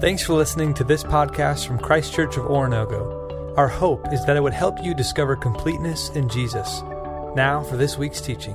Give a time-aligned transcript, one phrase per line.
[0.00, 3.54] Thanks for listening to this podcast from Christ Church of Oronogo.
[3.58, 6.80] Our hope is that it would help you discover completeness in Jesus.
[7.36, 8.54] Now for this week's teaching.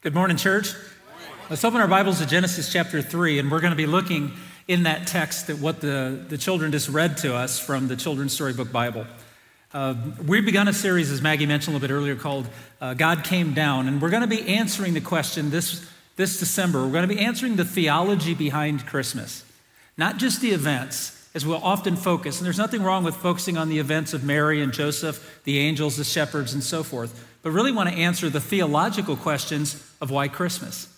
[0.00, 0.74] Good morning, church.
[1.48, 4.32] Let's open our Bibles to Genesis chapter 3, and we're going to be looking
[4.66, 8.32] in that text at what the, the children just read to us from the Children's
[8.32, 9.06] Storybook Bible.
[9.74, 9.94] Uh,
[10.26, 12.48] we've begun a series, as Maggie mentioned a little bit earlier, called
[12.80, 15.84] uh, God Came Down, and we're going to be answering the question this,
[16.16, 16.86] this December.
[16.86, 19.44] We're going to be answering the theology behind Christmas,
[19.96, 22.38] not just the events, as we'll often focus.
[22.38, 25.96] And there's nothing wrong with focusing on the events of Mary and Joseph, the angels,
[25.96, 30.26] the shepherds, and so forth but really want to answer the theological questions of why
[30.26, 30.88] Christmas.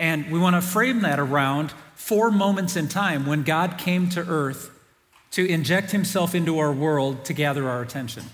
[0.00, 4.20] And we want to frame that around four moments in time when God came to
[4.20, 4.76] earth
[5.32, 8.24] to inject himself into our world to gather our attention.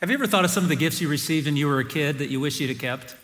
[0.00, 1.84] Have you ever thought of some of the gifts you received when you were a
[1.84, 3.16] kid that you wish you'd have kept?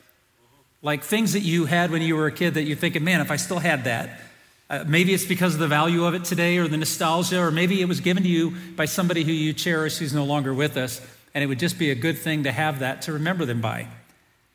[0.82, 3.30] Like things that you had when you were a kid that you're thinking, man, if
[3.30, 4.20] I still had that.
[4.68, 7.80] Uh, maybe it's because of the value of it today or the nostalgia, or maybe
[7.80, 11.00] it was given to you by somebody who you cherish who's no longer with us
[11.34, 13.88] and it would just be a good thing to have that to remember them by.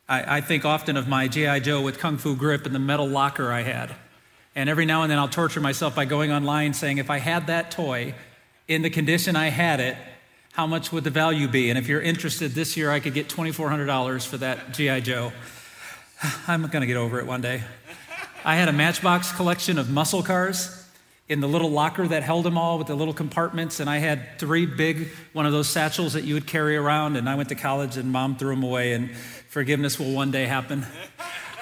[0.08, 1.60] I, I think often of my G.I.
[1.60, 3.94] Joe with Kung Fu grip and the metal locker I had.
[4.58, 7.46] And every now and then I'll torture myself by going online saying, if I had
[7.46, 8.12] that toy
[8.66, 9.96] in the condition I had it,
[10.50, 11.70] how much would the value be?
[11.70, 14.98] And if you're interested, this year I could get $2,400 for that G.I.
[14.98, 15.32] Joe.
[16.48, 17.62] I'm going to get over it one day.
[18.44, 20.84] I had a Matchbox collection of muscle cars
[21.28, 23.78] in the little locker that held them all with the little compartments.
[23.78, 27.14] And I had three big, one of those satchels that you would carry around.
[27.14, 29.14] And I went to college and mom threw them away, and
[29.50, 30.84] forgiveness will one day happen.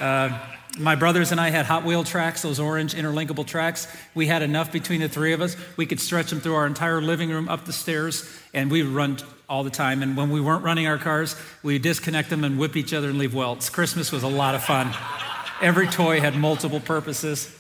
[0.01, 3.89] Uh, my brothers and I had Hot Wheel tracks, those orange interlinkable tracks.
[4.15, 5.57] We had enough between the three of us.
[5.77, 8.93] We could stretch them through our entire living room, up the stairs, and we would
[8.93, 10.03] run all the time.
[10.03, 13.19] And when we weren't running our cars, we'd disconnect them and whip each other and
[13.19, 13.71] leave welts.
[13.71, 14.93] Christmas was a lot of fun.
[15.61, 17.53] Every toy had multiple purposes.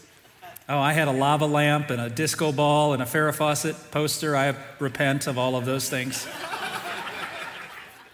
[0.68, 4.36] Oh, I had a lava lamp and a disco ball and a Farrah Fawcett poster.
[4.36, 6.26] I repent of all of those things.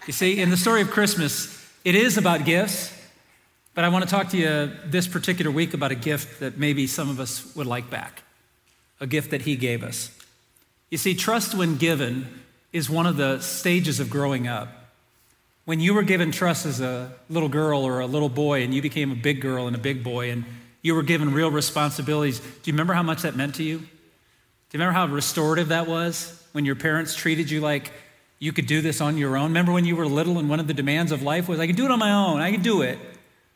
[0.07, 2.93] you see, in the story of Christmas, it is about gifts,
[3.73, 6.87] but I want to talk to you this particular week about a gift that maybe
[6.87, 8.23] some of us would like back,
[8.99, 10.11] a gift that He gave us.
[10.89, 12.41] You see, trust when given
[12.71, 14.69] is one of the stages of growing up.
[15.65, 18.81] When you were given trust as a little girl or a little boy, and you
[18.81, 20.43] became a big girl and a big boy, and
[20.81, 22.39] you were given real responsibilities.
[22.39, 23.77] Do you remember how much that meant to you?
[23.79, 27.91] Do you remember how restorative that was when your parents treated you like
[28.39, 29.45] you could do this on your own?
[29.45, 31.75] Remember when you were little and one of the demands of life was, I can
[31.75, 32.99] do it on my own, I can do it.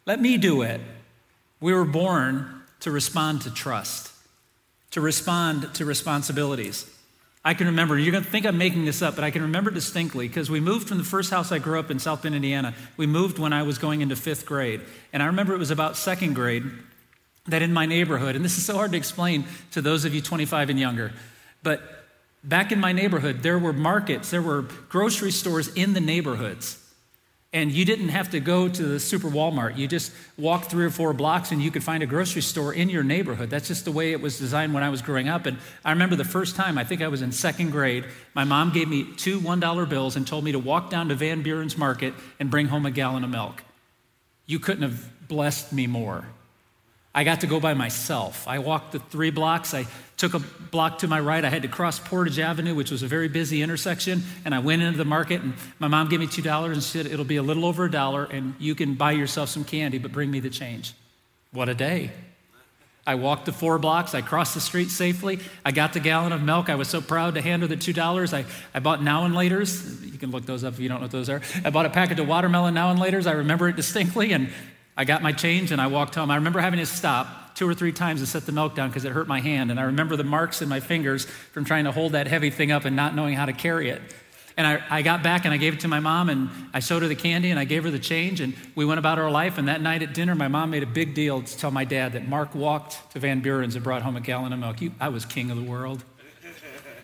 [0.07, 0.79] Let me do it.
[1.59, 4.09] We were born to respond to trust,
[4.91, 6.89] to respond to responsibilities.
[7.43, 9.69] I can remember, you're going to think I'm making this up, but I can remember
[9.69, 12.73] distinctly because we moved from the first house I grew up in, South Bend, Indiana.
[12.95, 14.79] We moved when I was going into fifth grade.
[15.11, 16.63] And I remember it was about second grade
[17.47, 20.21] that in my neighborhood, and this is so hard to explain to those of you
[20.21, 21.11] 25 and younger,
[21.63, 21.81] but
[22.45, 26.81] back in my neighborhood, there were markets, there were grocery stores in the neighborhoods.
[27.57, 29.77] And you didn't have to go to the super Walmart.
[29.77, 32.87] You just walked three or four blocks and you could find a grocery store in
[32.87, 33.49] your neighborhood.
[33.49, 35.47] That's just the way it was designed when I was growing up.
[35.47, 38.69] And I remember the first time, I think I was in second grade, my mom
[38.69, 42.13] gave me two $1 bills and told me to walk down to Van Buren's Market
[42.39, 43.63] and bring home a gallon of milk.
[44.45, 46.27] You couldn't have blessed me more.
[47.17, 48.47] I got to go by myself.
[48.47, 49.73] I walked the three blocks.
[49.73, 50.39] I took a
[50.69, 51.43] block to my right.
[51.43, 54.83] I had to cross Portage Avenue, which was a very busy intersection, and I went
[54.83, 55.41] into the market.
[55.41, 57.89] And my mom gave me two dollars and said, "It'll be a little over a
[57.89, 60.93] dollar, and you can buy yourself some candy, but bring me the change."
[61.51, 62.11] What a day!
[63.07, 64.13] I walked the four blocks.
[64.13, 65.39] I crossed the street safely.
[65.65, 66.69] I got the gallon of milk.
[66.69, 68.33] I was so proud to hand her the $2.
[68.33, 68.45] I,
[68.75, 70.05] I bought now and laters.
[70.11, 71.41] You can look those up if you don't know what those are.
[71.63, 73.25] I bought a package of watermelon now and laters.
[73.25, 74.33] I remember it distinctly.
[74.33, 74.49] And
[74.97, 76.31] I got my change and I walked home.
[76.31, 79.05] I remember having to stop two or three times to set the milk down because
[79.05, 79.69] it hurt my hand.
[79.69, 82.71] And I remember the marks in my fingers from trying to hold that heavy thing
[82.71, 84.01] up and not knowing how to carry it.
[84.57, 87.03] And I, I, got back and I gave it to my mom and I showed
[87.03, 89.59] her the candy and I gave her the change and we went about our life.
[89.59, 92.13] And that night at dinner, my mom made a big deal to tell my dad
[92.13, 94.77] that Mark walked to Van Buren's and brought home a gallon of milk.
[94.99, 96.03] I was king of the world.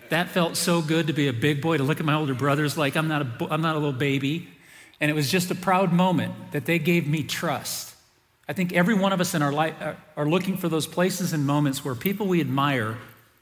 [0.10, 2.76] That felt so good to be a big boy, to look at my older brothers
[2.78, 4.48] like I'm not a, I'm not a little baby.
[5.00, 7.94] And it was just a proud moment that they gave me trust.
[8.48, 9.76] I think every one of us in our life
[10.16, 12.98] are looking for those places and moments where people we admire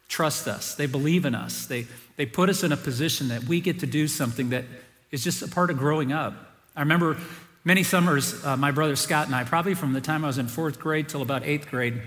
[0.07, 0.75] trust us.
[0.75, 1.65] They believe in us.
[1.65, 1.87] They,
[2.17, 4.65] they put us in a position that we get to do something that
[5.09, 6.33] is just a part of growing up.
[6.75, 7.17] I remember
[7.63, 10.47] many summers, uh, my brother Scott and I, probably from the time I was in
[10.47, 12.01] fourth grade till about eighth grade,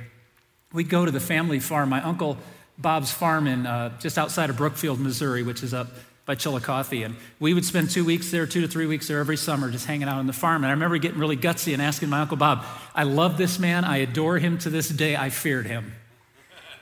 [0.73, 1.89] we'd go to the family farm.
[1.89, 2.39] My uncle
[2.77, 5.89] Bob's farm in uh, just outside of Brookfield, Missouri, which is up
[6.27, 7.05] by Chillicothe.
[7.05, 9.87] And we would spend two weeks there, two to three weeks there every summer, just
[9.87, 10.65] hanging out on the farm.
[10.65, 13.85] And I remember getting really gutsy and asking my Uncle Bob, I love this man.
[13.85, 15.17] I adore him to this day.
[15.17, 15.93] I feared him.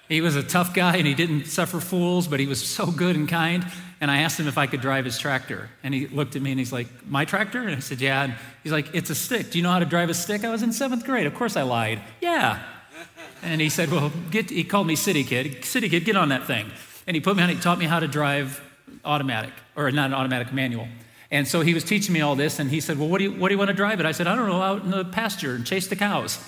[0.08, 3.16] He was a tough guy and he didn't suffer fools, but he was so good
[3.16, 3.64] and kind.
[4.00, 5.70] And I asked him if I could drive his tractor.
[5.82, 7.60] And he looked at me and he's like, My tractor?
[7.60, 8.24] And I said, Yeah.
[8.24, 9.50] And he's like, It's a stick.
[9.50, 10.44] Do you know how to drive a stick?
[10.44, 11.26] I was in seventh grade.
[11.26, 12.02] Of course I lied.
[12.20, 12.62] Yeah.
[13.42, 15.64] And he said, Well, get, he called me City Kid.
[15.64, 16.70] City Kid, get on that thing.
[17.06, 18.60] And he put me on, he taught me how to drive
[19.04, 20.88] automatic, or not an automatic manual.
[21.30, 23.32] And so he was teaching me all this, and he said, Well, what do you,
[23.32, 24.06] what do you want to drive it?
[24.06, 26.38] I said, I don't know, out in the pasture and chase the cows.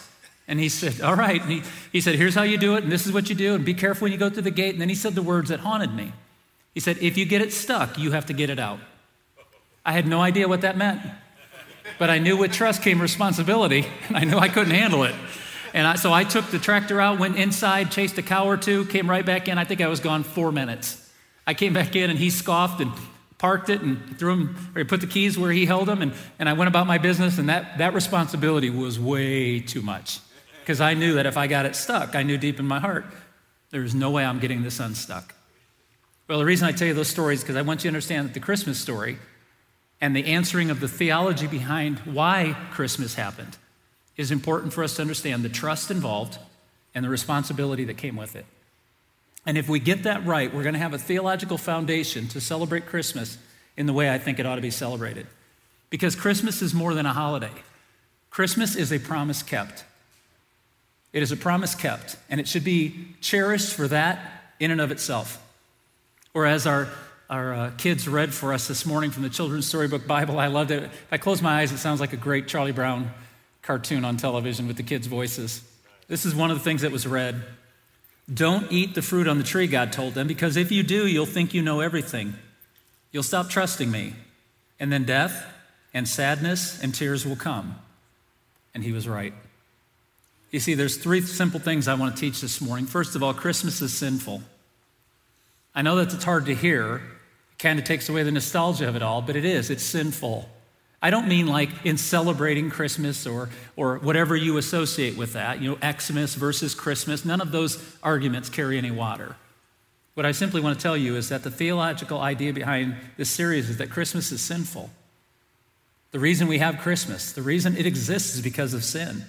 [0.46, 1.40] And he said, All right.
[1.40, 3.54] And he, he said, Here's how you do it, and this is what you do,
[3.54, 4.74] and be careful when you go through the gate.
[4.74, 6.12] And then he said the words that haunted me.
[6.74, 8.78] He said, If you get it stuck, you have to get it out.
[9.86, 11.00] I had no idea what that meant,
[11.98, 15.14] but I knew with trust came responsibility, and I knew I couldn't handle it.
[15.72, 18.84] And I, so I took the tractor out, went inside, chased a cow or two,
[18.84, 19.58] came right back in.
[19.58, 21.03] I think I was gone four minutes.
[21.46, 22.92] I came back in, and he scoffed and
[23.38, 26.12] parked it and threw him, or he put the keys where he held them, and,
[26.38, 30.20] and I went about my business, and that, that responsibility was way too much
[30.60, 33.04] because I knew that if I got it stuck, I knew deep in my heart,
[33.70, 35.34] there's no way I'm getting this unstuck.
[36.26, 38.28] Well, the reason I tell you those stories is because I want you to understand
[38.28, 39.18] that the Christmas story
[40.00, 43.58] and the answering of the theology behind why Christmas happened
[44.16, 46.38] is important for us to understand the trust involved
[46.94, 48.46] and the responsibility that came with it.
[49.46, 52.86] And if we get that right, we're going to have a theological foundation to celebrate
[52.86, 53.38] Christmas
[53.76, 55.26] in the way I think it ought to be celebrated.
[55.90, 57.52] Because Christmas is more than a holiday,
[58.30, 59.84] Christmas is a promise kept.
[61.12, 64.18] It is a promise kept, and it should be cherished for that
[64.58, 65.40] in and of itself.
[66.32, 66.88] Or as our,
[67.30, 70.72] our uh, kids read for us this morning from the Children's Storybook Bible, I loved
[70.72, 70.82] it.
[70.82, 73.10] If I close my eyes, it sounds like a great Charlie Brown
[73.62, 75.62] cartoon on television with the kids' voices.
[76.08, 77.40] This is one of the things that was read.
[78.32, 81.26] Don't eat the fruit on the tree, God told them, because if you do, you'll
[81.26, 82.34] think you know everything.
[83.12, 84.14] You'll stop trusting me.
[84.80, 85.46] And then death
[85.92, 87.76] and sadness and tears will come.
[88.74, 89.34] And he was right.
[90.50, 92.86] You see, there's three simple things I want to teach this morning.
[92.86, 94.42] First of all, Christmas is sinful.
[95.74, 96.96] I know that it's hard to hear.
[96.96, 99.68] It kind of takes away the nostalgia of it all, but it is.
[99.68, 100.48] It's sinful.
[101.04, 105.68] I don't mean like in celebrating Christmas or, or whatever you associate with that, you
[105.68, 107.26] know, Xmas versus Christmas.
[107.26, 109.36] None of those arguments carry any water.
[110.14, 113.68] What I simply want to tell you is that the theological idea behind this series
[113.68, 114.88] is that Christmas is sinful.
[116.12, 119.26] The reason we have Christmas, the reason it exists is because of sin.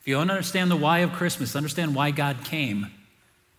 [0.00, 2.88] If you don't understand the why of Christmas, understand why God came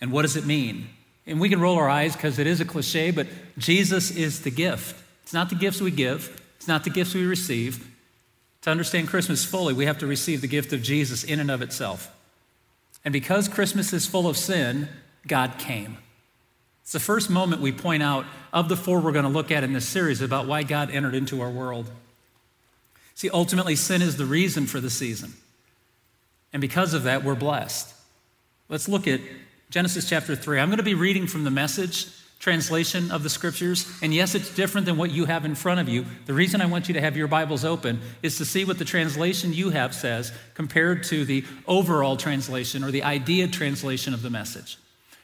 [0.01, 0.89] and what does it mean.
[1.25, 3.27] And we can roll our eyes because it is a cliche, but
[3.57, 5.01] Jesus is the gift.
[5.21, 7.85] It's not the gifts we give, it's not the gifts we receive.
[8.61, 11.61] To understand Christmas fully, we have to receive the gift of Jesus in and of
[11.61, 12.09] itself.
[13.03, 14.87] And because Christmas is full of sin,
[15.27, 15.97] God came.
[16.81, 19.65] It's the first moment we point out of the four we're going to look at
[19.65, 21.91] in this series about why God entered into our world.
[23.13, 25.33] See, ultimately, sin is the reason for the season.
[26.53, 27.93] And because of that, we're blessed.
[28.69, 29.19] Let's look at
[29.69, 30.61] Genesis chapter 3.
[30.61, 32.07] I'm going to be reading from the message
[32.43, 33.89] translation of the scriptures.
[34.01, 36.05] And yes, it's different than what you have in front of you.
[36.25, 38.83] The reason I want you to have your Bibles open is to see what the
[38.83, 44.29] translation you have says compared to the overall translation or the idea translation of the
[44.29, 44.77] message.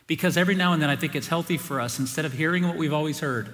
[0.08, 2.78] Because every now and then I think it's healthy for us, instead of hearing what
[2.78, 3.54] we've always heard,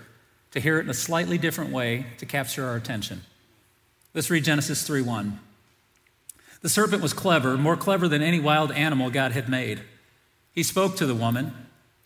[0.52, 3.24] to hear it in a slightly different way to capture our attention.
[4.14, 5.40] Let's read Genesis 3 1.
[6.62, 9.82] The serpent was clever, more clever than any wild animal God had made.
[10.54, 11.65] He spoke to the woman,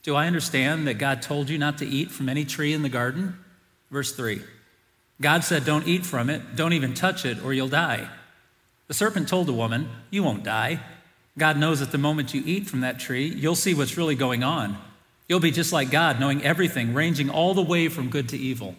[0.09, 2.89] Do I understand that God told you not to eat from any tree in the
[2.89, 3.37] garden?
[3.91, 4.41] Verse 3.
[5.21, 8.09] God said, Don't eat from it, don't even touch it, or you'll die.
[8.87, 10.79] The serpent told the woman, You won't die.
[11.37, 14.43] God knows that the moment you eat from that tree, you'll see what's really going
[14.43, 14.79] on.
[15.27, 18.73] You'll be just like God, knowing everything, ranging all the way from good to evil.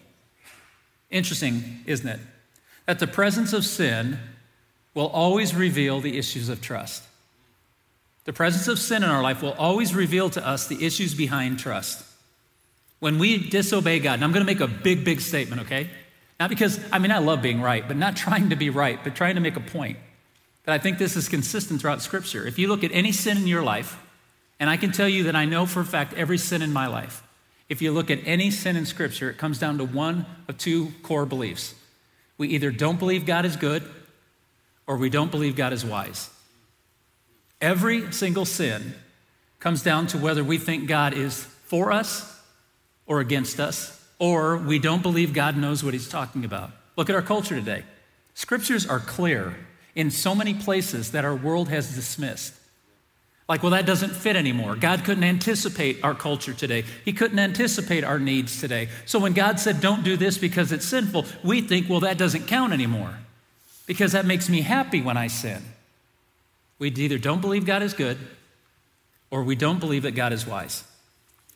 [1.09, 2.19] Interesting, isn't it?
[2.87, 4.19] That the presence of sin
[4.93, 7.03] will always reveal the issues of trust.
[8.25, 11.59] The presence of sin in our life will always reveal to us the issues behind
[11.59, 12.05] trust.
[12.99, 15.89] When we disobey God, and I'm going to make a big, big statement, okay?
[16.39, 19.15] Not because, I mean, I love being right, but not trying to be right, but
[19.15, 19.97] trying to make a point.
[20.65, 22.45] That I think this is consistent throughout Scripture.
[22.45, 23.99] If you look at any sin in your life,
[24.59, 26.85] and I can tell you that I know for a fact every sin in my
[26.85, 27.23] life,
[27.69, 30.91] if you look at any sin in Scripture, it comes down to one of two
[31.01, 31.73] core beliefs.
[32.37, 33.83] We either don't believe God is good,
[34.85, 36.29] or we don't believe God is wise.
[37.61, 38.95] Every single sin
[39.59, 42.41] comes down to whether we think God is for us
[43.05, 46.71] or against us, or we don't believe God knows what he's talking about.
[46.97, 47.83] Look at our culture today.
[48.33, 49.55] Scriptures are clear
[49.95, 52.53] in so many places that our world has dismissed.
[53.47, 54.75] Like, well, that doesn't fit anymore.
[54.75, 56.85] God couldn't anticipate our culture today.
[57.03, 58.87] He couldn't anticipate our needs today.
[59.05, 62.47] So when God said, don't do this because it's sinful, we think, well, that doesn't
[62.47, 63.17] count anymore
[63.85, 65.61] because that makes me happy when I sin.
[66.81, 68.17] We either don't believe God is good
[69.29, 70.83] or we don't believe that God is wise.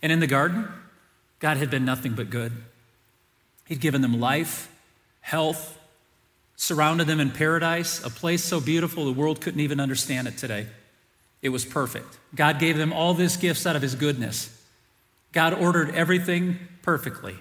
[0.03, 0.67] And in the garden,
[1.39, 2.51] God had been nothing but good.
[3.65, 4.72] He'd given them life,
[5.22, 5.79] health,
[6.58, 10.67] surrounded them in paradise, a place so beautiful the world couldn't even understand it today.
[11.41, 12.20] It was perfect.
[12.36, 14.55] God gave them all these gifts out of His goodness.
[15.32, 17.36] God ordered everything perfectly.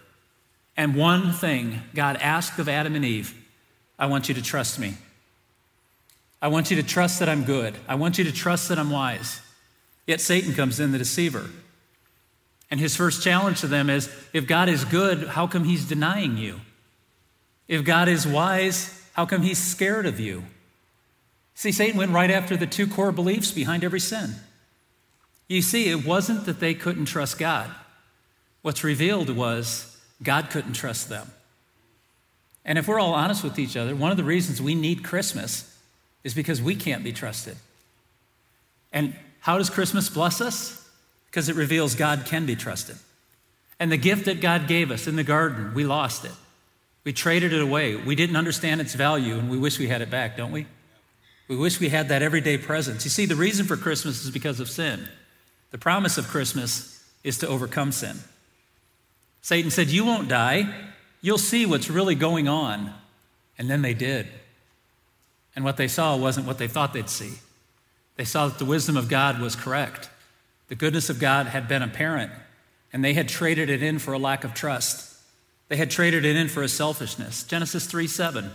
[0.75, 3.35] And one thing God asked of Adam and Eve
[3.99, 4.95] I want you to trust me.
[6.45, 7.75] I want you to trust that I'm good.
[7.89, 9.41] I want you to trust that I'm wise.
[10.07, 11.49] Yet Satan comes in, the deceiver.
[12.71, 16.37] And his first challenge to them is if God is good, how come he's denying
[16.37, 16.61] you?
[17.67, 20.45] If God is wise, how come he's scared of you?
[21.55, 24.35] See, Satan went right after the two core beliefs behind every sin.
[25.49, 27.71] You see, it wasn't that they couldn't trust God.
[28.61, 31.31] What's revealed was God couldn't trust them.
[32.67, 35.71] And if we're all honest with each other, one of the reasons we need Christmas
[36.25, 37.57] is because we can't be trusted.
[38.93, 40.89] And how does Christmas bless us?
[41.27, 42.97] Because it reveals God can be trusted.
[43.79, 46.33] And the gift that God gave us in the garden, we lost it.
[47.05, 47.97] We traded it away.
[47.97, 50.67] We didn't understand its value, and we wish we had it back, don't we?
[51.49, 53.05] We wish we had that everyday presence.
[53.05, 55.07] You see, the reason for Christmas is because of sin.
[55.71, 58.17] The promise of Christmas is to overcome sin.
[59.43, 60.73] Satan said, You won't die.
[61.21, 62.95] You'll see what's really going on.
[63.59, 64.27] And then they did.
[65.57, 67.35] And what they saw wasn't what they thought they'd see.
[68.17, 70.11] They saw that the wisdom of God was correct.
[70.69, 72.33] The goodness of God had been apparent,
[72.93, 75.15] and they had traded it in for a lack of trust.
[75.69, 77.45] They had traded it in for a selfishness.
[77.45, 78.51] Genesis 3 7.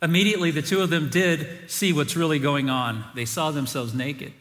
[0.00, 3.04] Immediately, the two of them did see what's really going on.
[3.14, 4.32] They saw themselves naked,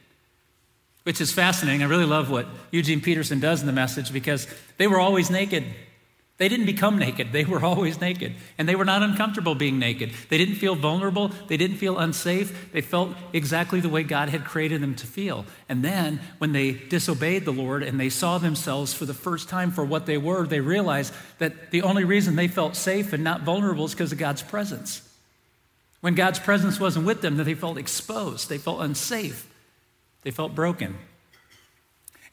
[1.03, 1.81] which is fascinating.
[1.81, 4.47] I really love what Eugene Peterson does in the message because
[4.77, 5.63] they were always naked.
[6.37, 8.35] They didn't become naked, they were always naked.
[8.59, 10.11] And they were not uncomfortable being naked.
[10.29, 12.71] They didn't feel vulnerable, they didn't feel unsafe.
[12.71, 15.45] They felt exactly the way God had created them to feel.
[15.67, 19.71] And then, when they disobeyed the Lord and they saw themselves for the first time
[19.71, 23.41] for what they were, they realized that the only reason they felt safe and not
[23.41, 25.01] vulnerable is because of God's presence.
[26.01, 29.51] When God's presence wasn't with them, that they felt exposed, they felt unsafe,
[30.21, 30.97] they felt broken.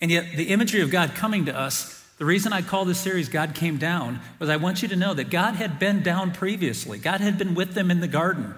[0.03, 3.29] And yet, the imagery of God coming to us the reason I call this series
[3.29, 6.99] God Came Down was I want you to know that God had been down previously.
[6.99, 8.55] God had been with them in the garden.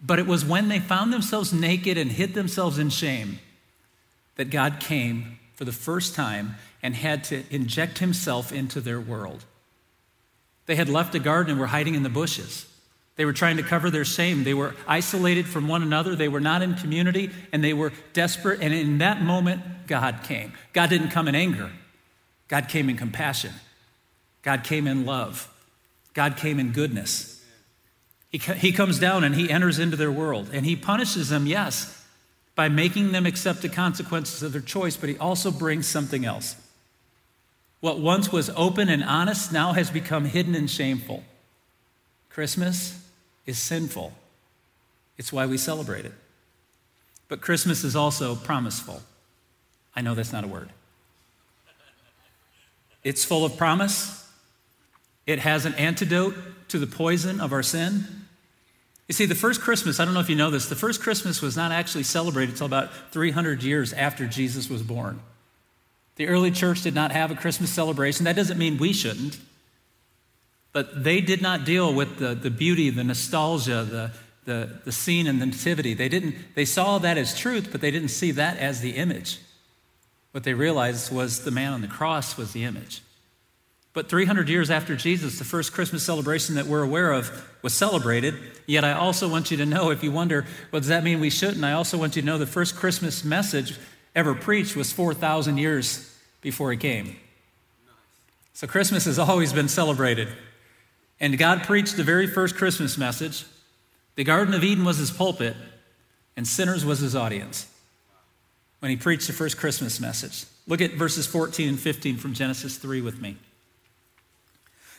[0.00, 3.40] But it was when they found themselves naked and hid themselves in shame
[4.36, 9.44] that God came for the first time and had to inject himself into their world.
[10.66, 12.64] They had left the garden and were hiding in the bushes.
[13.16, 14.44] They were trying to cover their shame.
[14.44, 16.14] They were isolated from one another.
[16.14, 18.60] They were not in community and they were desperate.
[18.62, 20.52] And in that moment, God came.
[20.72, 21.72] God didn't come in anger,
[22.50, 23.52] God came in compassion.
[24.42, 25.48] God came in love.
[26.14, 27.42] God came in goodness.
[28.30, 32.04] He, he comes down and he enters into their world and he punishes them, yes,
[32.56, 36.56] by making them accept the consequences of their choice, but he also brings something else.
[37.78, 41.22] What once was open and honest now has become hidden and shameful.
[42.30, 43.00] Christmas
[43.46, 44.12] is sinful.
[45.18, 46.12] It's why we celebrate it.
[47.28, 49.02] But Christmas is also promiseful.
[49.94, 50.70] I know that's not a word.
[53.02, 54.28] It's full of promise.
[55.26, 56.34] It has an antidote
[56.68, 58.04] to the poison of our sin.
[59.08, 61.42] You see, the first Christmas, I don't know if you know this, the first Christmas
[61.42, 65.20] was not actually celebrated until about 300 years after Jesus was born.
[66.16, 68.24] The early church did not have a Christmas celebration.
[68.24, 69.40] That doesn't mean we shouldn't.
[70.72, 74.10] But they did not deal with the, the beauty, the nostalgia, the,
[74.44, 75.94] the, the scene and the nativity.
[75.94, 79.40] They, didn't, they saw that as truth, but they didn't see that as the image.
[80.32, 83.02] What they realized was the man on the cross was the image.
[83.92, 88.36] But 300 years after Jesus, the first Christmas celebration that we're aware of was celebrated.
[88.66, 91.30] Yet I also want you to know if you wonder, well, does that mean we
[91.30, 91.64] shouldn't?
[91.64, 93.76] I also want you to know the first Christmas message
[94.14, 97.16] ever preached was 4,000 years before he came.
[98.52, 100.28] So Christmas has always been celebrated.
[101.18, 103.44] And God preached the very first Christmas message.
[104.14, 105.56] The Garden of Eden was his pulpit,
[106.36, 107.69] and sinners was his audience
[108.80, 110.44] when he preached the first Christmas message.
[110.66, 113.36] Look at verses 14 and 15 from Genesis 3 with me.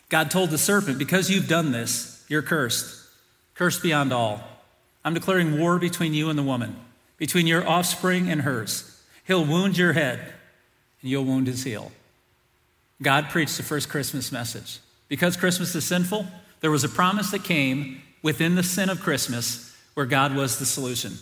[0.10, 3.08] God told the serpent, Because you've done this, you're cursed,
[3.56, 4.42] cursed beyond all.
[5.04, 6.76] I'm declaring war between you and the woman,
[7.18, 9.02] between your offspring and hers.
[9.26, 10.20] He'll wound your head,
[11.02, 11.92] and you'll wound his heel.
[13.02, 14.80] God preached the first Christmas message.
[15.08, 16.28] Because Christmas is sinful,
[16.60, 20.66] there was a promise that came within the sin of Christmas where God was the
[20.66, 21.14] solution.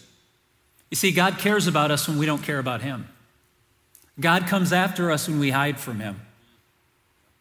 [0.90, 3.08] You see, God cares about us when we don't care about Him.
[4.20, 6.20] God comes after us when we hide from Him.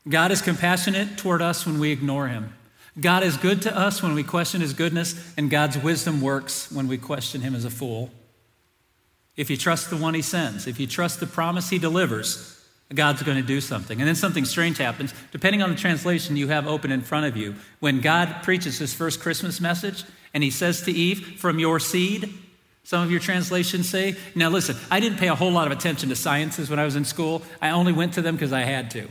[0.08, 2.54] God is compassionate toward us when we ignore Him.
[3.00, 6.88] God is good to us when we question His goodness, and God's wisdom works when
[6.88, 8.10] we question Him as a fool.
[9.36, 12.54] If you trust the one He sends, if you trust the promise He delivers,
[12.94, 14.00] God's going to do something.
[14.00, 17.36] And then something strange happens, depending on the translation you have open in front of
[17.36, 17.54] you.
[17.80, 22.32] When God preaches His first Christmas message, and He says to Eve, From your seed,
[22.88, 24.16] some of your translations say.
[24.34, 26.96] Now, listen, I didn't pay a whole lot of attention to sciences when I was
[26.96, 27.42] in school.
[27.60, 29.06] I only went to them because I had to.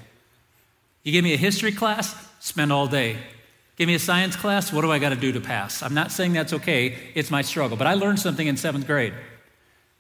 [1.04, 3.18] You give me a history class, spend all day.
[3.76, 5.84] Give me a science class, what do I got to do to pass?
[5.84, 7.78] I'm not saying that's okay, it's my struggle.
[7.78, 9.14] But I learned something in seventh grade.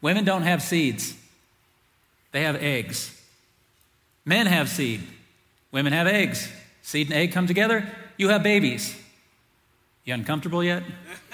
[0.01, 1.15] Women don't have seeds,
[2.31, 3.13] they have eggs.
[4.25, 5.01] Men have seed,
[5.71, 6.51] women have eggs.
[6.81, 8.99] Seed and egg come together, you have babies.
[10.03, 10.81] You uncomfortable yet?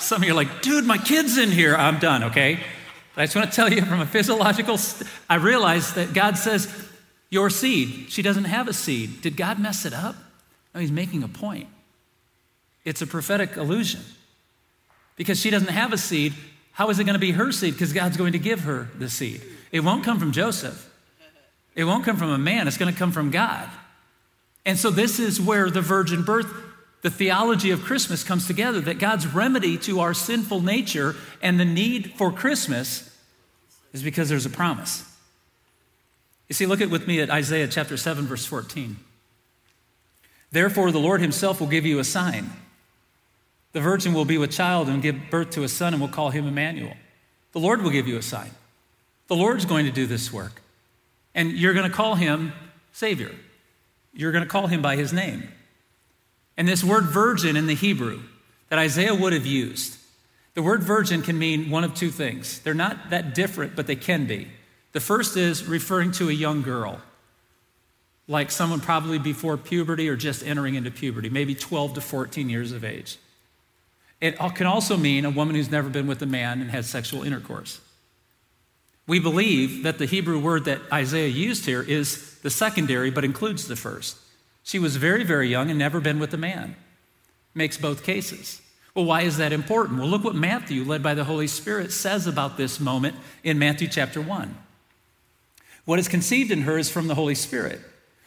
[0.00, 1.76] Some of you are like, dude, my kid's in here.
[1.76, 2.58] I'm done, okay?
[3.14, 6.36] But I just want to tell you from a physiological, st- I realize that God
[6.36, 6.72] says,
[7.30, 8.10] your seed.
[8.10, 9.22] She doesn't have a seed.
[9.22, 10.16] Did God mess it up?
[10.74, 11.68] No, He's making a point.
[12.84, 14.00] It's a prophetic illusion.
[15.16, 16.34] Because she doesn't have a seed,
[16.72, 17.74] how is it going to be her seed?
[17.74, 19.42] Because God's going to give her the seed.
[19.70, 20.88] It won't come from Joseph,
[21.74, 23.68] it won't come from a man, it's going to come from God.
[24.66, 26.52] And so, this is where the virgin birth
[27.02, 31.64] the theology of Christmas comes together that God's remedy to our sinful nature and the
[31.64, 33.16] need for Christmas
[33.92, 35.04] is because there's a promise.
[36.48, 38.96] You see, look at with me at Isaiah chapter 7, verse 14.
[40.52, 42.50] Therefore, the Lord himself will give you a sign.
[43.72, 46.30] The virgin will be with child and give birth to a son, and we'll call
[46.30, 46.94] him Emmanuel.
[47.52, 48.50] The Lord will give you a sign.
[49.28, 50.60] The Lord's going to do this work.
[51.34, 52.52] And you're going to call him
[52.92, 53.30] Savior.
[54.12, 55.48] You're going to call him by his name.
[56.60, 58.20] And this word virgin in the Hebrew
[58.68, 59.96] that Isaiah would have used,
[60.52, 62.58] the word virgin can mean one of two things.
[62.58, 64.46] They're not that different, but they can be.
[64.92, 67.00] The first is referring to a young girl,
[68.28, 72.72] like someone probably before puberty or just entering into puberty, maybe 12 to 14 years
[72.72, 73.16] of age.
[74.20, 77.22] It can also mean a woman who's never been with a man and had sexual
[77.22, 77.80] intercourse.
[79.06, 83.66] We believe that the Hebrew word that Isaiah used here is the secondary, but includes
[83.66, 84.18] the first.
[84.70, 86.76] She was very, very young and never been with a man.
[87.54, 88.62] Makes both cases.
[88.94, 89.98] Well, why is that important?
[89.98, 93.88] Well, look what Matthew, led by the Holy Spirit, says about this moment in Matthew
[93.88, 94.56] chapter 1.
[95.86, 97.80] What is conceived in her is from the Holy Spirit.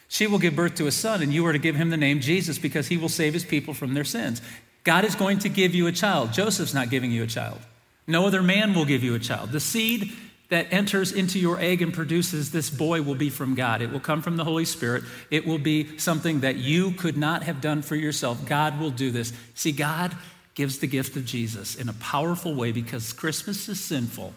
[0.09, 2.19] She will give birth to a son, and you are to give him the name
[2.19, 4.41] Jesus because he will save his people from their sins.
[4.83, 6.33] God is going to give you a child.
[6.33, 7.59] Joseph's not giving you a child.
[8.05, 9.53] No other man will give you a child.
[9.53, 10.11] The seed
[10.53, 13.81] that enters into your egg and produces this boy will be from God.
[13.81, 15.03] It will come from the Holy Spirit.
[15.31, 18.45] It will be something that you could not have done for yourself.
[18.45, 19.33] God will do this.
[19.55, 20.15] See, God
[20.53, 24.35] gives the gift of Jesus in a powerful way because Christmas is sinful,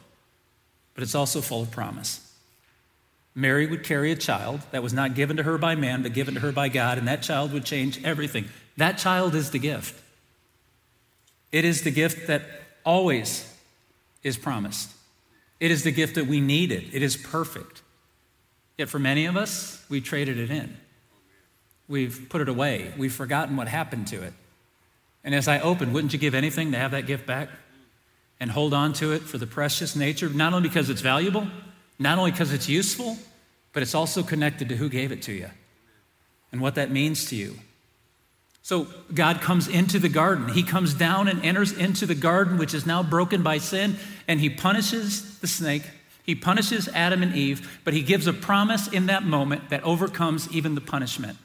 [0.94, 2.22] but it's also full of promise.
[3.34, 6.32] Mary would carry a child that was not given to her by man, but given
[6.32, 8.46] to her by God, and that child would change everything.
[8.78, 10.02] That child is the gift.
[11.52, 12.42] It is the gift that
[12.86, 13.54] always
[14.22, 14.95] is promised.
[15.58, 16.90] It is the gift that we needed.
[16.92, 17.82] It is perfect.
[18.76, 20.76] Yet for many of us, we traded it in.
[21.88, 22.92] We've put it away.
[22.96, 24.34] We've forgotten what happened to it.
[25.24, 27.48] And as I opened, wouldn't you give anything to have that gift back?
[28.38, 31.46] And hold on to it for the precious nature, not only because it's valuable,
[31.98, 33.16] not only because it's useful,
[33.72, 35.50] but it's also connected to who gave it to you
[36.52, 37.56] and what that means to you.
[38.66, 40.48] So God comes into the garden.
[40.48, 43.94] He comes down and enters into the garden, which is now broken by sin,
[44.26, 45.84] and he punishes the snake.
[46.24, 50.52] He punishes Adam and Eve, but he gives a promise in that moment that overcomes
[50.52, 51.38] even the punishment.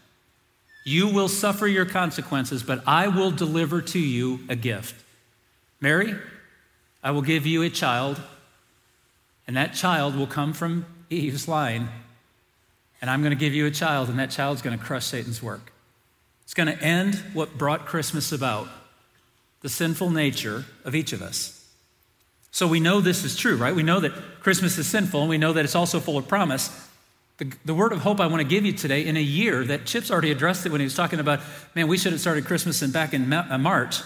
[0.84, 4.96] You will suffer your consequences, but I will deliver to you a gift.
[5.80, 6.16] Mary,
[7.04, 8.20] I will give you a child,
[9.46, 11.88] and that child will come from Eve's line,
[13.00, 15.44] and I'm going to give you a child, and that child's going to crush Satan's
[15.44, 15.72] work.
[16.52, 18.68] It's going to end what brought Christmas about
[19.62, 21.66] the sinful nature of each of us.
[22.52, 23.74] So we know this is true, right?
[23.74, 24.12] We know that
[24.42, 26.70] Christmas is sinful, and we know that it's also full of promise.
[27.38, 29.86] The, the word of hope I want to give you today in a year that
[29.86, 31.40] Chip's already addressed it when he was talking about,
[31.74, 34.02] man, we should have started Christmas in, back in uh, March.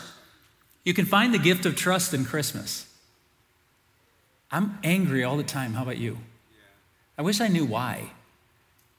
[0.83, 2.85] You can find the gift of trust in Christmas.
[4.51, 5.73] I'm angry all the time.
[5.73, 6.19] How about you?
[7.17, 8.11] I wish I knew why.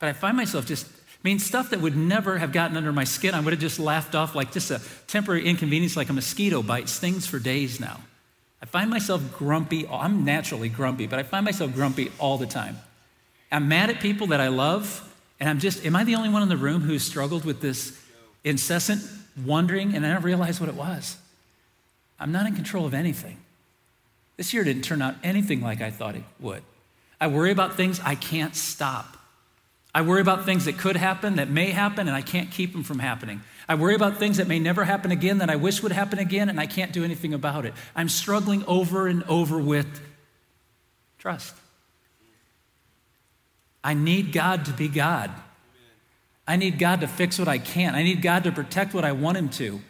[0.00, 0.88] But I find myself just
[1.22, 4.14] mean, stuff that would never have gotten under my skin, I would have just laughed
[4.14, 8.00] off like just a temporary inconvenience, like a mosquito bite, stings for days now.
[8.62, 9.86] I find myself grumpy.
[9.88, 12.78] I'm naturally grumpy, but I find myself grumpy all the time.
[13.50, 15.02] I'm mad at people that I love,
[15.38, 17.98] and I'm just, am I the only one in the room who's struggled with this
[18.44, 19.02] incessant
[19.44, 21.16] wondering, and I don't realize what it was?
[22.18, 23.38] I'm not in control of anything.
[24.36, 26.62] This year didn't turn out anything like I thought it would.
[27.20, 29.15] I worry about things I can't stop.
[29.96, 32.82] I worry about things that could happen, that may happen, and I can't keep them
[32.82, 33.40] from happening.
[33.66, 36.50] I worry about things that may never happen again that I wish would happen again,
[36.50, 37.72] and I can't do anything about it.
[37.94, 39.86] I'm struggling over and over with
[41.16, 41.54] trust.
[43.82, 45.30] I need God to be God.
[46.46, 47.96] I need God to fix what I can't.
[47.96, 49.80] I need God to protect what I want Him to.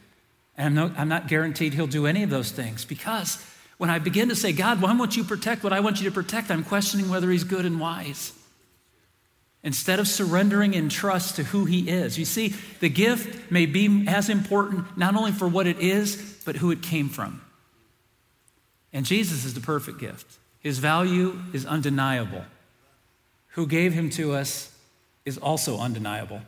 [0.56, 3.44] And I'm not, I'm not guaranteed He'll do any of those things because
[3.76, 6.14] when I begin to say, God, why won't you protect what I want you to
[6.14, 6.52] protect?
[6.52, 8.32] I'm questioning whether He's good and wise.
[9.66, 12.16] Instead of surrendering in trust to who He is.
[12.16, 16.56] You see, the gift may be as important not only for what it is, but
[16.56, 17.42] who it came from.
[18.92, 20.38] And Jesus is the perfect gift.
[20.60, 22.44] His value is undeniable.
[23.54, 24.72] Who gave Him to us
[25.24, 26.42] is also undeniable.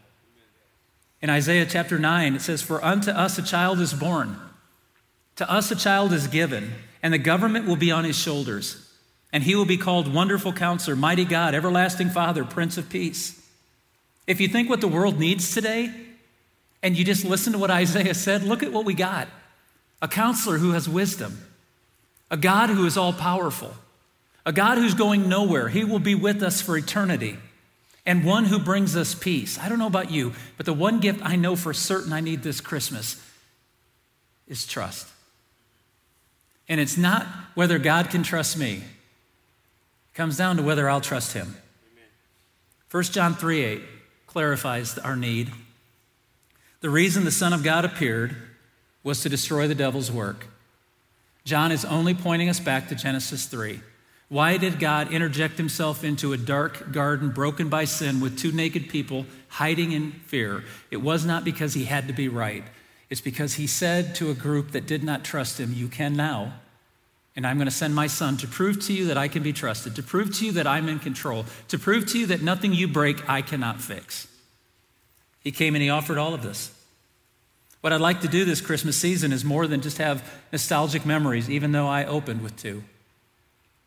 [1.21, 4.37] In Isaiah chapter 9, it says, For unto us a child is born,
[5.35, 8.88] to us a child is given, and the government will be on his shoulders.
[9.33, 13.47] And he will be called Wonderful Counselor, Mighty God, Everlasting Father, Prince of Peace.
[14.27, 15.93] If you think what the world needs today,
[16.83, 19.29] and you just listen to what Isaiah said, look at what we got
[20.01, 21.39] a counselor who has wisdom,
[22.31, 23.75] a God who is all powerful,
[24.47, 25.69] a God who's going nowhere.
[25.69, 27.37] He will be with us for eternity
[28.07, 29.59] and one who brings us peace.
[29.59, 32.43] I don't know about you, but the one gift I know for certain I need
[32.43, 33.23] this Christmas
[34.47, 35.09] is trust.
[36.69, 38.85] And it's not whether God can trust me.
[40.19, 41.55] Comes down to whether I'll trust him.
[42.91, 43.83] 1 John 3 8
[44.27, 45.53] clarifies our need.
[46.81, 48.35] The reason the Son of God appeared
[49.05, 50.49] was to destroy the devil's work.
[51.45, 53.81] John is only pointing us back to Genesis 3.
[54.29, 58.89] Why did God interject himself into a dark garden broken by sin with two naked
[58.89, 60.65] people hiding in fear?
[60.91, 62.65] It was not because he had to be right.
[63.09, 66.55] It's because he said to a group that did not trust him, You can now.
[67.39, 69.53] And I'm going to send my son to prove to you that I can be
[69.53, 72.73] trusted, to prove to you that I'm in control, to prove to you that nothing
[72.73, 74.27] you break I cannot fix.
[75.45, 76.73] He came and he offered all of this.
[77.81, 81.49] What I'd like to do this Christmas season is more than just have nostalgic memories,
[81.49, 82.83] even though I opened with two.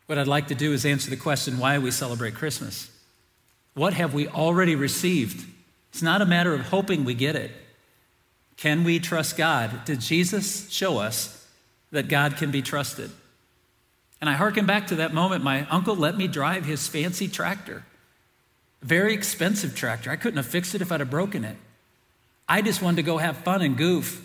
[0.06, 2.90] What I'd like to do is answer the question why we celebrate Christmas.
[3.74, 5.46] What have we already received?
[5.90, 7.50] It's not a matter of hoping we get it.
[8.56, 9.84] Can we trust God?
[9.84, 11.46] Did Jesus show us
[11.90, 13.10] that God can be trusted?
[14.22, 17.84] And I hearken back to that moment my uncle let me drive his fancy tractor,
[18.80, 20.10] very expensive tractor.
[20.10, 21.56] I couldn't have fixed it if I'd have broken it.
[22.48, 24.24] I just wanted to go have fun and goof.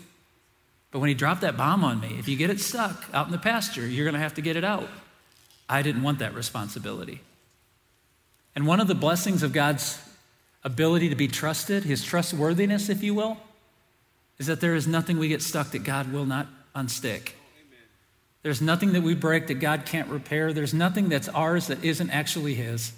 [0.92, 3.32] But when he dropped that bomb on me, if you get it stuck out in
[3.32, 4.88] the pasture, you're going to have to get it out.
[5.68, 7.20] I didn't want that responsibility.
[8.54, 10.00] And one of the blessings of God's
[10.62, 13.36] ability to be trusted, his trustworthiness, if you will,
[14.38, 17.32] is that there is nothing we get stuck that God will not unstick.
[18.42, 20.52] There's nothing that we break that God can't repair.
[20.52, 22.92] There's nothing that's ours that isn't actually his.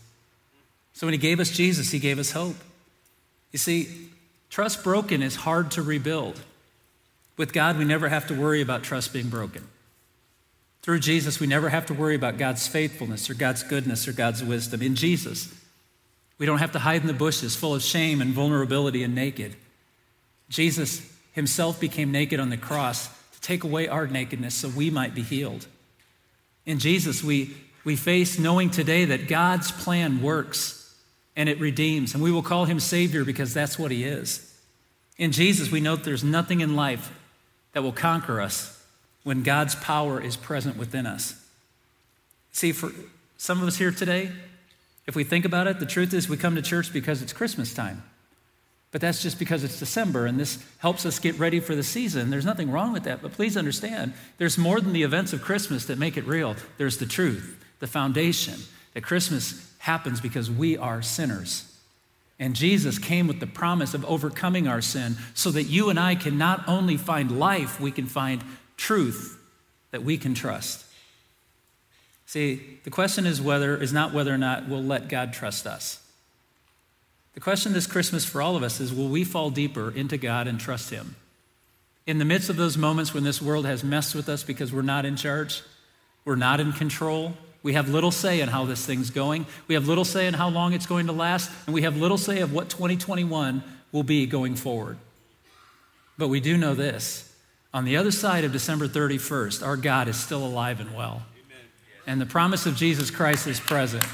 [0.92, 2.57] So when he gave us Jesus, he gave us hope.
[3.53, 4.11] You see,
[4.50, 6.40] trust broken is hard to rebuild.
[7.37, 9.66] With God, we never have to worry about trust being broken.
[10.83, 14.42] Through Jesus, we never have to worry about God's faithfulness or God's goodness or God's
[14.42, 14.83] wisdom.
[14.83, 15.55] In Jesus,
[16.38, 19.57] we don't have to hide in the bushes full of shame and vulnerability and naked.
[20.48, 23.09] Jesus himself became naked on the cross
[23.40, 25.66] take away our nakedness so we might be healed.
[26.66, 30.94] In Jesus, we, we face knowing today that God's plan works
[31.37, 34.46] and it redeems, and we will call him Savior because that's what he is.
[35.16, 37.12] In Jesus, we know that there's nothing in life
[37.72, 38.85] that will conquer us
[39.22, 41.35] when God's power is present within us.
[42.53, 42.90] See, for
[43.37, 44.33] some of us here today,
[45.07, 47.72] if we think about it, the truth is we come to church because it's Christmas
[47.72, 48.03] time.
[48.92, 52.31] But that's just because it's December and this helps us get ready for the season.
[52.31, 53.22] There's nothing wrong with that.
[53.22, 56.57] But please understand, there's more than the events of Christmas that make it real.
[56.76, 58.59] There's the truth, the foundation
[58.94, 61.66] that Christmas happens because we are sinners.
[62.40, 66.14] And Jesus came with the promise of overcoming our sin so that you and I
[66.14, 68.42] can not only find life, we can find
[68.76, 69.38] truth
[69.90, 70.85] that we can trust.
[72.26, 75.99] See, the question is whether is not whether or not we'll let God trust us.
[77.34, 80.46] The question this Christmas for all of us is will we fall deeper into God
[80.46, 81.16] and trust him?
[82.06, 84.82] In the midst of those moments when this world has messed with us because we're
[84.82, 85.62] not in charge,
[86.24, 89.86] we're not in control, we have little say in how this thing's going, we have
[89.86, 92.52] little say in how long it's going to last, and we have little say of
[92.52, 93.62] what 2021
[93.92, 94.96] will be going forward.
[96.16, 97.34] But we do know this
[97.72, 101.22] on the other side of December 31st, our God is still alive and well.
[102.06, 104.04] And the promise of Jesus Christ is present.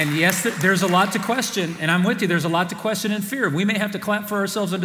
[0.00, 2.74] And yes, there's a lot to question, and I'm with you, there's a lot to
[2.74, 3.50] question and fear.
[3.50, 4.80] We may have to clap for ourselves on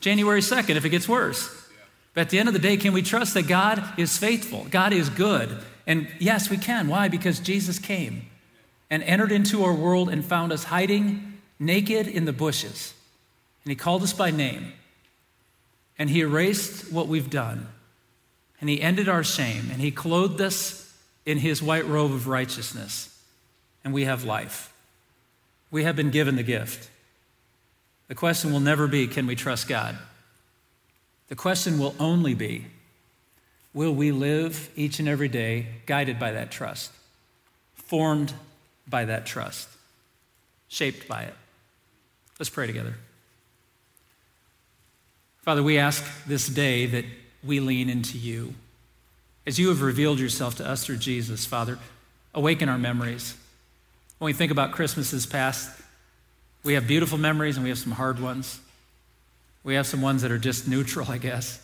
[0.00, 1.66] January 2nd if it gets worse.
[2.14, 4.68] But at the end of the day, can we trust that God is faithful?
[4.70, 5.58] God is good.
[5.88, 6.86] And yes, we can.
[6.86, 7.08] Why?
[7.08, 8.26] Because Jesus came
[8.88, 12.94] and entered into our world and found us hiding naked in the bushes.
[13.64, 14.72] And he called us by name.
[15.98, 17.66] And he erased what we've done.
[18.60, 19.68] And he ended our shame.
[19.72, 23.09] And he clothed us in his white robe of righteousness.
[23.84, 24.72] And we have life.
[25.70, 26.90] We have been given the gift.
[28.08, 29.96] The question will never be can we trust God?
[31.28, 32.66] The question will only be
[33.72, 36.90] will we live each and every day guided by that trust,
[37.74, 38.32] formed
[38.88, 39.68] by that trust,
[40.66, 41.34] shaped by it?
[42.38, 42.94] Let's pray together.
[45.42, 47.04] Father, we ask this day that
[47.42, 48.54] we lean into you.
[49.46, 51.78] As you have revealed yourself to us through Jesus, Father,
[52.34, 53.34] awaken our memories.
[54.20, 55.70] When we think about Christmases past,
[56.62, 58.60] we have beautiful memories and we have some hard ones.
[59.64, 61.58] We have some ones that are just neutral, I guess.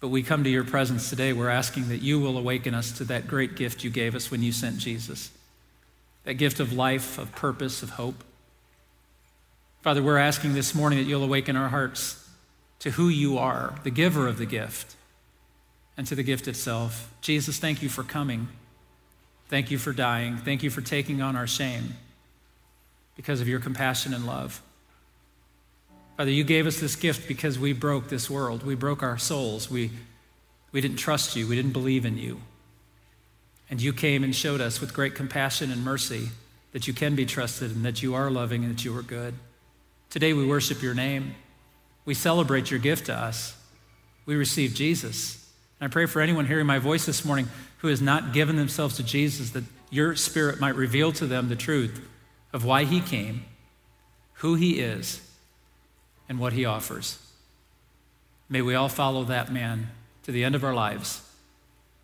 [0.00, 1.34] But we come to your presence today.
[1.34, 4.42] We're asking that you will awaken us to that great gift you gave us when
[4.42, 5.30] you sent Jesus
[6.24, 8.24] that gift of life, of purpose, of hope.
[9.82, 12.26] Father, we're asking this morning that you'll awaken our hearts
[12.78, 14.96] to who you are, the giver of the gift,
[15.96, 17.12] and to the gift itself.
[17.20, 18.48] Jesus, thank you for coming.
[19.50, 20.36] Thank you for dying.
[20.36, 21.96] Thank you for taking on our shame
[23.16, 24.62] because of your compassion and love.
[26.16, 28.62] Father, you gave us this gift because we broke this world.
[28.62, 29.68] We broke our souls.
[29.68, 29.90] We,
[30.70, 31.48] we didn't trust you.
[31.48, 32.40] We didn't believe in you.
[33.68, 36.28] And you came and showed us with great compassion and mercy
[36.70, 39.34] that you can be trusted and that you are loving and that you are good.
[40.10, 41.34] Today we worship your name.
[42.04, 43.56] We celebrate your gift to us.
[44.26, 45.49] We receive Jesus.
[45.80, 48.96] And I pray for anyone hearing my voice this morning who has not given themselves
[48.96, 52.06] to Jesus that your spirit might reveal to them the truth
[52.52, 53.44] of why he came,
[54.34, 55.20] who he is,
[56.28, 57.18] and what he offers.
[58.48, 59.88] May we all follow that man
[60.24, 61.22] to the end of our lives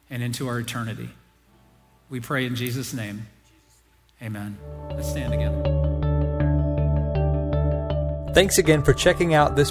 [0.09, 1.11] and into our eternity.
[2.09, 3.27] We pray in Jesus' name.
[4.23, 4.57] Amen.
[4.91, 5.63] Let's stand together.
[8.33, 9.71] Thanks again for checking out this